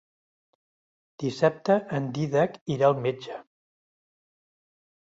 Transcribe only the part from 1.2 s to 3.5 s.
Dissabte en Dídac irà al metge.